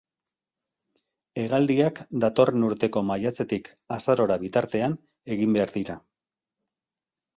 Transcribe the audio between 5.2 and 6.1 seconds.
egin behar dira.